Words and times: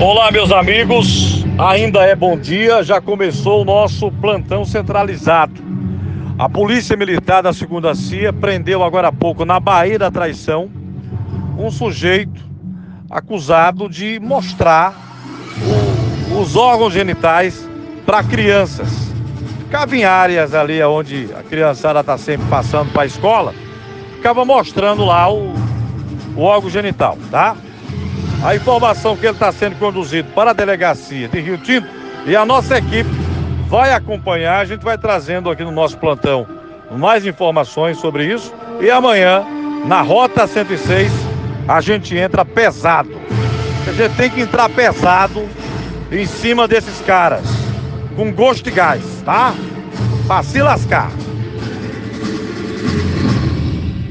Olá, 0.00 0.30
meus 0.30 0.52
amigos. 0.52 1.44
Ainda 1.58 2.04
é 2.04 2.14
bom 2.14 2.38
dia, 2.38 2.84
já 2.84 3.00
começou 3.00 3.62
o 3.62 3.64
nosso 3.64 4.12
plantão 4.12 4.64
centralizado. 4.64 5.60
A 6.38 6.48
Polícia 6.48 6.96
Militar 6.96 7.42
da 7.42 7.52
Segunda 7.52 7.92
CIA 7.96 8.32
prendeu 8.32 8.84
agora 8.84 9.08
há 9.08 9.12
pouco 9.12 9.44
na 9.44 9.58
Bahia 9.58 9.98
da 9.98 10.08
Traição 10.08 10.70
um 11.58 11.68
sujeito 11.68 12.40
acusado 13.10 13.88
de 13.88 14.20
mostrar 14.20 14.94
os 16.40 16.54
órgãos 16.54 16.92
genitais 16.92 17.68
para 18.06 18.22
crianças. 18.22 19.12
Áreas 20.08 20.54
ali 20.54 20.80
onde 20.80 21.28
a 21.36 21.42
criançada 21.42 22.00
está 22.00 22.16
sempre 22.16 22.46
passando 22.46 22.92
para 22.92 23.02
a 23.02 23.06
escola, 23.06 23.52
ficava 24.14 24.44
mostrando 24.44 25.04
lá 25.04 25.28
o, 25.28 25.52
o 26.36 26.42
órgão 26.42 26.70
genital, 26.70 27.18
tá? 27.32 27.56
A 28.44 28.54
informação 28.54 29.16
que 29.16 29.26
ele 29.26 29.34
está 29.34 29.50
sendo 29.50 29.76
conduzido 29.78 30.28
para 30.32 30.50
a 30.50 30.54
delegacia 30.54 31.28
de 31.28 31.40
Rio 31.40 31.58
Tinto 31.58 31.88
e 32.24 32.36
a 32.36 32.46
nossa 32.46 32.78
equipe 32.78 33.10
vai 33.68 33.92
acompanhar. 33.92 34.60
A 34.60 34.64
gente 34.64 34.84
vai 34.84 34.96
trazendo 34.96 35.50
aqui 35.50 35.64
no 35.64 35.72
nosso 35.72 35.98
plantão 35.98 36.46
mais 36.90 37.26
informações 37.26 37.98
sobre 37.98 38.32
isso. 38.32 38.52
E 38.80 38.90
amanhã, 38.90 39.44
na 39.86 40.02
Rota 40.02 40.46
106, 40.46 41.10
a 41.66 41.80
gente 41.80 42.16
entra 42.16 42.44
pesado. 42.44 43.10
A 43.86 43.92
gente 43.92 44.16
tem 44.16 44.30
que 44.30 44.40
entrar 44.40 44.68
pesado 44.68 45.48
em 46.12 46.24
cima 46.24 46.68
desses 46.68 47.00
caras, 47.00 47.44
com 48.16 48.32
gosto 48.32 48.64
de 48.64 48.70
gás, 48.70 49.02
tá? 49.24 49.52
Pra 50.26 50.42
se 50.42 50.62
lascar. 50.62 51.10